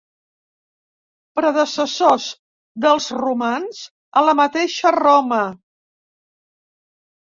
[1.39, 2.31] Predecessors
[2.87, 5.47] dels romans a la mateixa Roma.